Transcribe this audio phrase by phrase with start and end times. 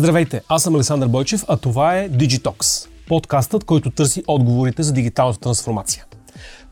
[0.00, 5.40] Здравейте, аз съм Александър Бойчев, а това е Digitox, подкастът, който търси отговорите за дигиталната
[5.40, 6.04] трансформация.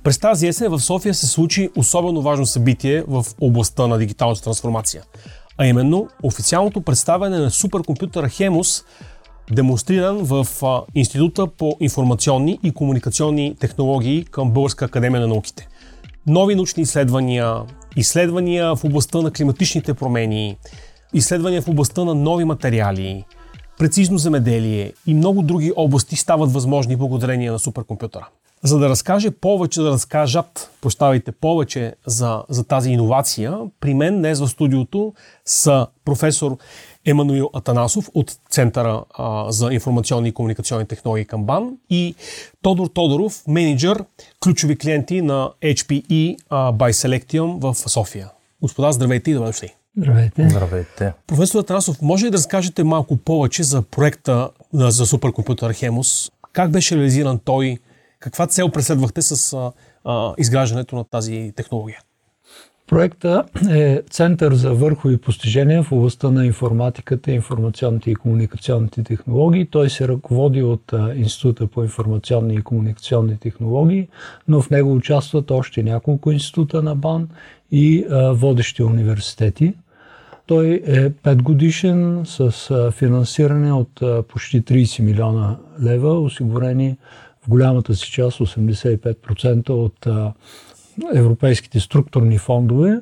[0.02, 5.02] През тази есен в София се случи особено важно събитие в областта на дигиталната трансформация,
[5.58, 8.84] а именно официалното представяне на суперкомпютъра Хемус,
[9.52, 10.46] демонстриран в
[10.94, 15.68] Института по информационни и комуникационни технологии към Българска академия на науките.
[16.26, 17.56] Нови научни изследвания,
[17.96, 20.56] изследвания в областта на климатичните промени,
[21.14, 23.24] изследвания в областта на нови материали,
[23.78, 28.28] прецизно земеделие и много други области стават възможни благодарение на суперкомпютъра.
[28.62, 34.40] За да разкаже повече, да разкажат, поставите повече за, за тази иновация, при мен днес
[34.40, 36.56] в студиото са професор
[37.06, 42.14] Емануил Атанасов от Центъра а, за информационни и комуникационни технологии към БАН и
[42.62, 44.04] Тодор Тодоров, менеджер,
[44.40, 48.30] ключови клиенти на HPE а, by Selectium в София.
[48.62, 49.74] Господа, здравейте и добре дошли.
[49.96, 50.48] Здравейте.
[50.48, 51.12] Здравейте.
[51.26, 56.30] Професор Атанасов, може ли да разкажете малко повече за проекта за суперкомпютър Хемус?
[56.52, 57.78] Как беше реализиран той?
[58.20, 59.72] Каква цел преследвахте с а,
[60.04, 62.00] а, изграждането на тази технология?
[62.88, 69.66] Проекта е Център за върхови постижения в областта на информатиката, информационните и комуникационните технологии.
[69.66, 74.08] Той се ръководи от Института по информационни и комуникационни технологии,
[74.48, 77.28] но в него участват още няколко института на БАН
[77.70, 79.74] и водещи университети.
[80.46, 82.52] Той е 5 годишен с
[82.92, 86.96] финансиране от почти 30 милиона лева, осигурени
[87.40, 90.06] в голямата си част 85% от
[91.14, 93.00] европейските структурни фондове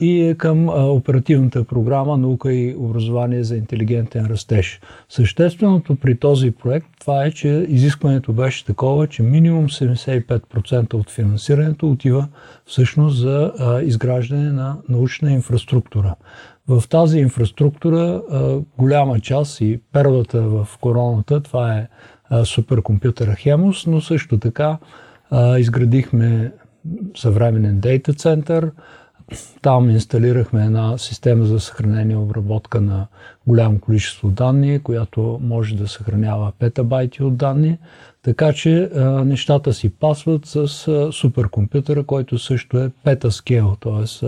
[0.00, 4.80] и е към оперативната програма Наука и образование за интелигентен растеж.
[5.08, 11.90] Същественото при този проект това е, че изискването беше такова, че минимум 75% от финансирането
[11.90, 12.28] отива
[12.66, 13.52] всъщност за
[13.84, 16.14] изграждане на научна инфраструктура.
[16.68, 18.22] В тази инфраструктура
[18.78, 21.88] голяма част и първата в короната, това е
[22.44, 24.78] суперкомпютъра Хемус, но също така
[25.58, 26.52] изградихме
[27.16, 28.70] съвременен дейта център.
[29.62, 33.06] Там инсталирахме една система за съхранение и обработка на
[33.46, 37.78] голямо количество данни, която може да съхранява петабайти от данни.
[38.22, 44.26] Така че а, нещата си пасват с а, суперкомпютъра, който също е петаскел, т.е.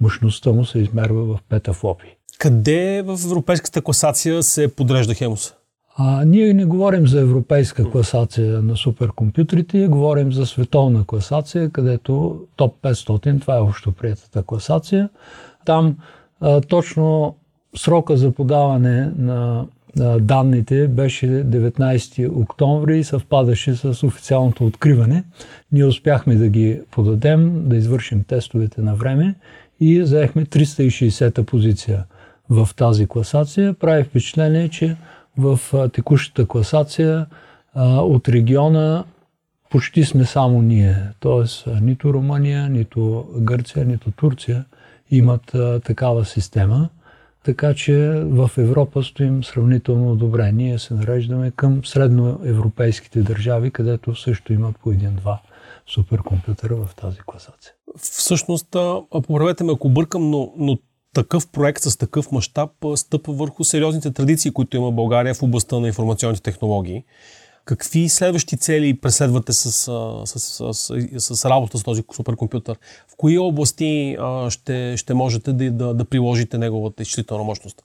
[0.00, 2.16] мощността му се измерва в петафлопи.
[2.38, 5.54] Къде в европейската класация се подрежда Хемус?
[5.96, 12.82] А, ние не говорим за европейска класация на суперкомпютрите, говорим за световна класация, където топ
[12.82, 15.08] 500, това е общо приятата класация.
[15.64, 15.96] Там
[16.40, 17.36] а, точно
[17.76, 19.66] срока за подаване на
[20.20, 25.24] данните беше 19 октомври и съвпадаше с официалното откриване.
[25.72, 29.34] Ние успяхме да ги подадем, да извършим тестовете на време
[29.80, 32.04] и заехме 360-та позиция
[32.50, 33.74] в тази класация.
[33.74, 34.96] Прави впечатление, че
[35.38, 35.60] в
[35.92, 37.26] текущата класация
[37.96, 39.04] от региона
[39.70, 40.96] почти сме само ние.
[41.20, 44.64] Тоест нито Румъния, нито Гърция, нито Турция
[45.10, 46.88] имат такава система.
[47.44, 50.52] Така че в Европа стоим сравнително добре.
[50.52, 55.40] Ние се нареждаме към средноевропейските държави, където също имат по един-два
[55.86, 57.72] суперкомпютъра в тази класация.
[57.96, 58.76] Всъщност,
[59.10, 60.78] поправете ме ако бъркам, но, но
[61.14, 65.86] такъв проект с такъв мащаб стъпва върху сериозните традиции, които има България в областта на
[65.86, 67.04] информационните технологии.
[67.64, 70.74] Какви следващи цели преследвате с, с, с,
[71.18, 72.76] с, с работа с този суперкомпютър?
[73.08, 77.82] В кои области а, ще, ще можете да, да, да приложите неговата изчислителна мощност?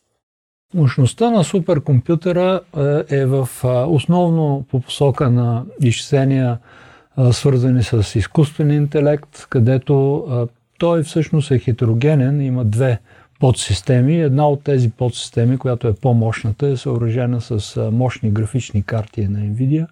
[0.74, 2.62] Мощността на суперкомпютъра
[3.10, 3.50] е в
[3.88, 6.60] основно по посока на изчисления,
[7.32, 10.26] свързани с изкуствен интелект, където
[10.80, 13.00] той всъщност е хетерогенен, има две
[13.40, 14.22] подсистеми.
[14.22, 19.88] Една от тези подсистеми, която е по-мощната, е съоръжена с мощни графични карти на NVIDIA,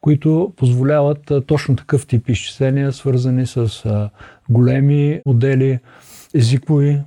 [0.00, 4.10] които позволяват точно такъв тип изчисления, свързани с
[4.48, 5.78] големи модели
[6.34, 7.00] езикови,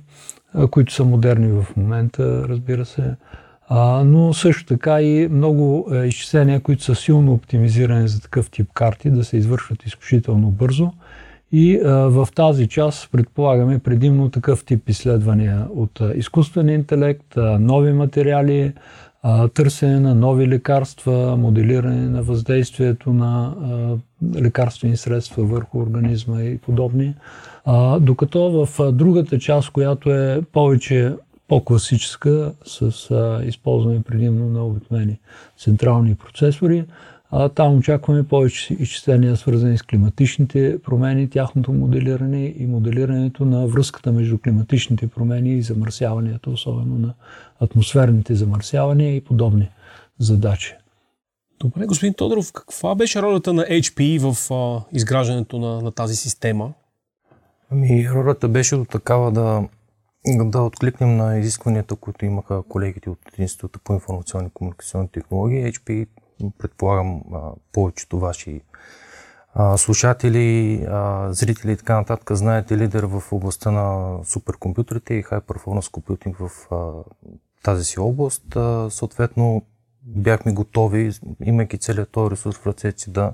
[0.70, 3.14] които са модерни в момента, разбира се,
[4.04, 9.24] но също така и много изчисления, които са силно оптимизирани за такъв тип карти, да
[9.24, 10.92] се извършват изключително бързо–
[11.56, 17.58] и а, в тази част предполагаме предимно такъв тип изследвания от а, изкуствен интелект, а,
[17.58, 18.72] нови материали,
[19.54, 23.54] търсене на нови лекарства, моделиране на въздействието на
[24.36, 27.14] лекарствени средства върху организма и подобни.
[28.00, 31.12] Докато в другата част, която е повече
[31.48, 32.90] по-класическа, с
[33.46, 35.18] използване предимно на обикновени
[35.58, 36.84] централни процесори,
[37.36, 44.12] А, там очакваме повече изчисления, свързани с климатичните промени, тяхното моделиране и моделирането на връзката
[44.12, 47.14] между климатичните промени и замърсяванията, особено на
[47.60, 49.70] атмосферните замърсявания и подобни
[50.18, 50.74] задачи.
[51.60, 56.72] Добре, господин Тодоров, каква беше ролята на HP в а, изграждането на, на тази система?
[57.70, 59.68] Ами, ролята беше до такава да,
[60.26, 65.72] да откликнем на изискванията, които имаха колегите от Института по информационни и комуникационни технологии.
[65.72, 66.06] HP,
[66.58, 67.22] предполагам,
[67.72, 68.60] повечето ваши
[69.76, 70.76] слушатели,
[71.28, 76.50] зрители и така нататък, знаете лидер в областта на суперкомпютрите и High Performance Computing в
[77.62, 78.56] тази си област.
[78.88, 79.62] Съответно,
[80.02, 81.12] бяхме готови,
[81.44, 83.32] имайки целият този ресурс в ръцете си да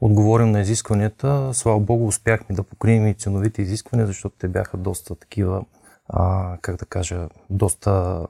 [0.00, 1.50] отговорим на изискванията.
[1.52, 5.64] Слава Богу, успяхме да покрием и ценовите изисквания, защото те бяха доста такива,
[6.08, 8.26] а, как да кажа, доста...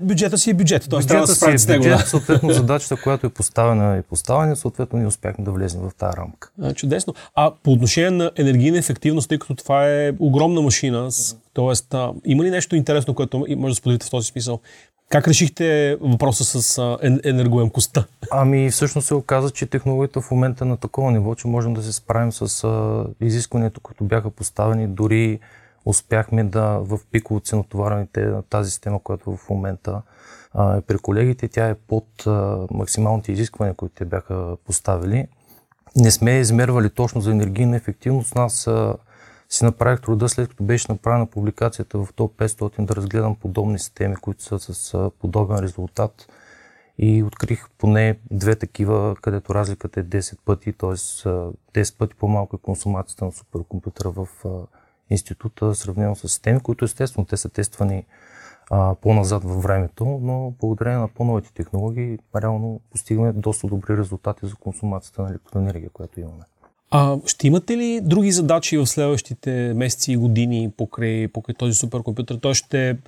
[0.00, 1.00] Бюджета си е бюджет, т.е.
[1.00, 1.84] трябва да се справите с него.
[1.84, 6.16] Бюджет, съответно задачата, която е поставена е поставена, съответно ние успяхме да влезем в тази
[6.16, 6.50] рамка.
[6.62, 7.14] А, чудесно.
[7.34, 11.08] А по отношение на енергийна ефективност, тъй като това е огромна машина,
[11.54, 11.96] т.е.
[12.24, 14.60] има ли нещо интересно, което може да споделите в този смисъл?
[15.08, 18.04] Как решихте въпроса с енергоемкостта?
[18.30, 21.82] Ами всъщност се оказа, че технологията в момента е на такова ниво, че можем да
[21.82, 24.88] се справим с а, изискванията, които бяха поставени.
[24.88, 25.38] Дори
[25.86, 30.02] успяхме да в пиково ценотоварените тази система, която в момента
[30.58, 32.26] е при колегите, тя е под
[32.70, 35.28] максималните изисквания, които те бяха поставили.
[35.96, 38.34] Не сме измервали точно за енергийна ефективност.
[38.34, 38.94] Нас а,
[39.48, 44.16] си направих труда, след като беше направена публикацията в ТОП 500, да разгледам подобни системи,
[44.16, 46.28] които са с подобен резултат.
[46.98, 50.90] И открих поне две такива, където разликата е 10 пъти, т.е.
[50.90, 54.28] 10 пъти по-малко е консумацията на суперкомпютъра в
[55.10, 58.04] института, сравнено с системи, които естествено те са тествани
[58.70, 64.54] а, по-назад във времето, но благодарение на по-новите технологии реално постигаме доста добри резултати за
[64.54, 66.44] консумацията на електроенергия, която имаме.
[66.90, 72.38] А ще имате ли други задачи в следващите месеци и години покрай, покрай този суперкомпютър?
[72.38, 72.98] Той ще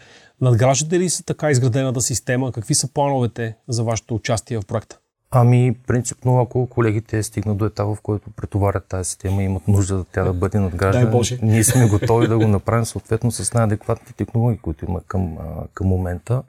[0.40, 2.52] надграждате ли се така изградената система?
[2.52, 4.98] Какви са плановете за вашето участие в проекта?
[5.30, 9.96] Ами, принципно, ако колегите стигнат до етапа, в който претоварят тази система и имат нужда
[9.96, 14.58] да тя да бъде надграждана, ние сме готови да го направим съответно с най-адекватните технологии,
[14.58, 15.38] които има към,
[15.75, 16.42] към момента.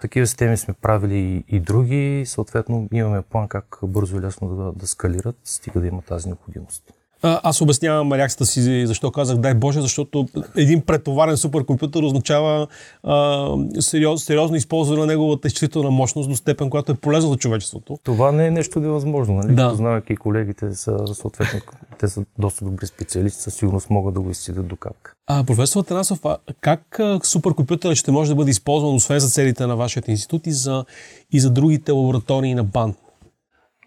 [0.00, 2.24] Такива системи сме правили и, и други.
[2.26, 6.92] Съответно, имаме план как бързо и лесно да, да скалират, стига да има тази необходимост.
[7.22, 12.66] А, аз обяснявам реакцията си защо казах дай Боже, защото един претоварен суперкомпютър означава
[13.02, 13.48] а,
[13.80, 17.98] сериоз, сериозно използване на неговата изчислителна мощност до степен, която е полезна за човечеството.
[18.04, 19.54] Това не е нещо невъзможно, нали?
[19.54, 19.68] Да.
[19.70, 21.60] Познавайки колегите, са, съответно,
[21.98, 25.16] те са доста добри специалисти, със сигурност могат да го изцедят до как.
[25.26, 29.76] А, професор Танасов, а как суперкомпютърът ще може да бъде използван, освен за целите на
[29.76, 30.84] вашия институт и за,
[31.32, 32.94] и за другите лаборатории на БАН?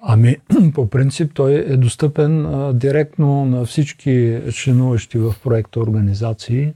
[0.05, 0.37] Ами,
[0.73, 6.73] по принцип той е достъпен а, директно на всички членуващи в проекта организации.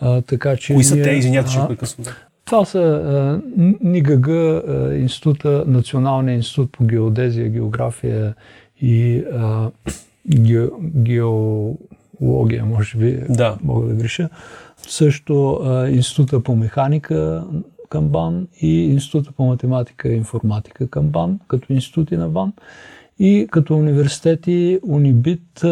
[0.00, 1.10] А, така, че Кои са те?
[1.10, 2.06] Извинявайте, че прекъсвам.
[2.44, 3.40] Това са а,
[3.80, 8.34] НИГГ, а, института, Националния институт по геодезия, география
[8.80, 9.70] и а,
[10.30, 13.58] ге, геология, може би, да.
[13.62, 14.28] мога да греша.
[14.88, 17.44] Също а, Института по механика
[17.88, 22.52] към БАН и Института по математика и информатика към БАН, като институти на БАН.
[23.18, 25.64] И като университети Унибит,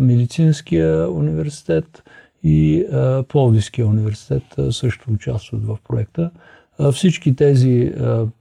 [0.00, 2.02] Медицинския университет
[2.42, 2.84] и
[3.28, 6.30] Пловдивския университет също участват в проекта.
[6.92, 7.92] Всички тези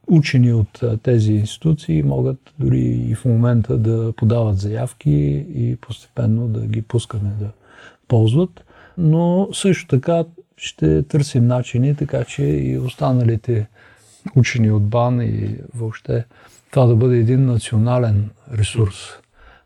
[0.07, 6.67] учени от тези институции могат дори и в момента да подават заявки и постепенно да
[6.67, 7.49] ги пускаме да
[8.07, 8.65] ползват.
[8.97, 10.23] Но също така
[10.57, 13.67] ще търсим начини, така че и останалите
[14.35, 16.25] учени от БАН и въобще
[16.71, 18.95] това да бъде един национален ресурс,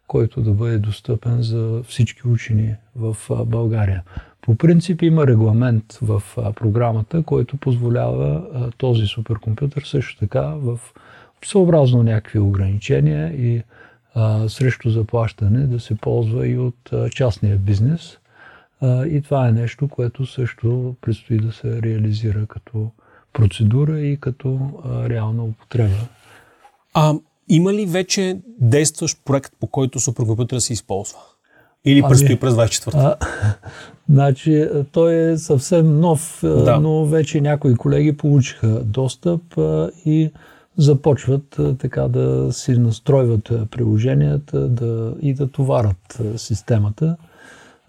[0.07, 4.03] който да бъде достъпен за всички учени в България.
[4.41, 8.43] По принцип има регламент в програмата, който позволява
[8.77, 10.79] този суперкомпютър също така в
[11.45, 13.63] съобразно някакви ограничения и
[14.15, 18.17] а, срещу заплащане да се ползва и от а, частния бизнес.
[18.83, 22.91] И това е нещо, което също предстои да се реализира като
[23.33, 24.59] процедура и като
[25.09, 25.95] реална употреба.
[26.93, 27.13] А
[27.49, 31.19] има ли вече действащ проект, по който суперкомпютъра се използва?
[31.85, 33.15] Или ами, предстои през 24-та?
[34.09, 36.79] Значи, той е съвсем нов, да.
[36.79, 40.31] но вече някои колеги получиха достъп а, и
[40.77, 47.17] започват а, така да си настройват приложенията да, и да товарят системата.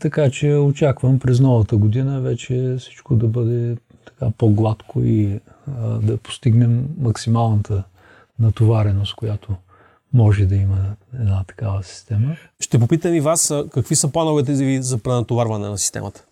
[0.01, 5.41] Така че очаквам през новата година вече всичко да бъде така по-гладко и
[5.83, 7.83] а, да постигнем максималната
[8.39, 9.57] натовареност, която
[10.13, 10.79] може да има
[11.15, 12.37] една такава система.
[12.61, 16.25] Ще попитам и вас, какви са плановете ви за пренатоварване на системата?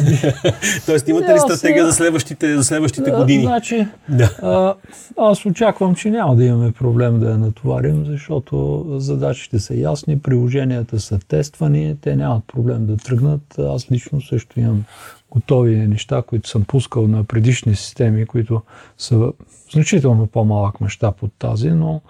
[0.86, 3.42] Тоест, имате ли стратегия за следващите, за следващите години?
[3.42, 4.36] Значи, да.
[4.42, 4.74] а,
[5.16, 11.00] аз очаквам, че няма да имаме проблем да я натоварим, защото задачите са ясни, приложенията
[11.00, 13.58] са тествани, те нямат проблем да тръгнат.
[13.58, 14.84] Аз лично също имам
[15.30, 18.62] готови неща, които съм пускал на предишни системи, които
[18.98, 19.32] са
[19.72, 22.00] значително по-малък мащаб от тази, но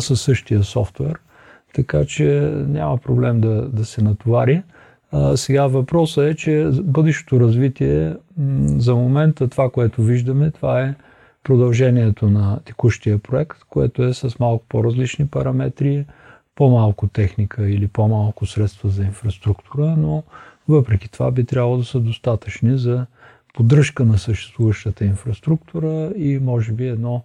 [0.00, 1.18] със същия софтуер.
[1.74, 4.62] Така че няма проблем да, да се натовари.
[5.12, 8.16] А, сега въпросът е, че бъдещото развитие,
[8.76, 10.94] за момента това, което виждаме, това е
[11.44, 16.06] продължението на текущия проект, което е с малко по-различни параметри,
[16.54, 20.22] по-малко техника или по-малко средства за инфраструктура, но
[20.68, 23.06] въпреки това би трябвало да са достатъчни за
[23.54, 27.22] поддръжка на съществуващата инфраструктура и може би едно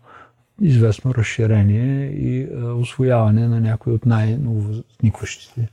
[0.62, 5.70] известно разширение и освояване на някои от най-нововъзникващите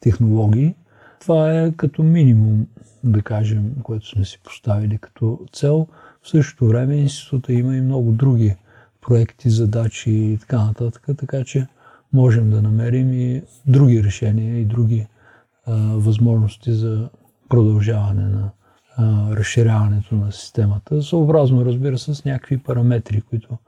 [0.00, 0.74] технологии.
[1.20, 2.66] Това е като минимум,
[3.04, 5.86] да кажем, което сме си поставили като цел.
[6.22, 8.56] В същото време института има и много други
[9.00, 11.66] проекти, задачи и така нататък, така че
[12.12, 15.06] можем да намерим и други решения и други
[15.66, 17.08] а, възможности за
[17.48, 18.50] продължаване на
[18.96, 23.58] а, разширяването на системата, съобразно, разбира се, с някакви параметри, които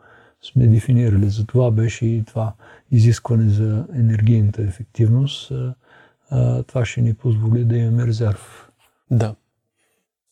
[0.53, 1.31] сме дефинирали.
[1.31, 2.53] За това беше и това
[2.91, 5.53] изискване за енергийната ефективност.
[6.67, 8.71] Това ще ни позволи да имаме резерв.
[9.11, 9.35] Да.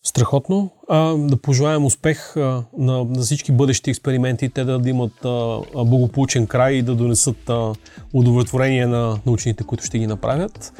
[0.04, 0.71] Страхотно.
[0.88, 6.47] А, да пожелаем успех а, на, на всички бъдещи експерименти, те да имат а, благополучен
[6.47, 7.73] край и да донесат а,
[8.12, 10.73] удовлетворение на научните, които ще ги направят.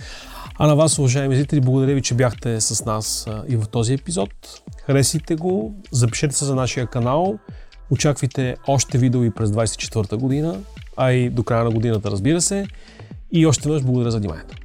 [0.59, 3.95] А на вас, уважаеми зрители, благодаря ви, че бяхте с нас а, и в този
[3.95, 4.31] епизод.
[4.87, 7.39] Харесайте го, запишете се за нашия канал,
[7.93, 10.61] очаквайте още видео и през 24-та година,
[10.97, 12.67] а и до края на годината, разбира се.
[13.33, 14.57] И още веднъж благодаря за вниманието.